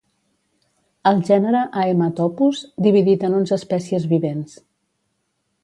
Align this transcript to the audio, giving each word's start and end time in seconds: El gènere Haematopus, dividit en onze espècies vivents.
El 1.11 1.19
gènere 1.27 1.61
Haematopus, 1.83 2.63
dividit 2.87 3.27
en 3.29 3.37
onze 3.43 3.55
espècies 3.61 4.09
vivents. 4.17 4.59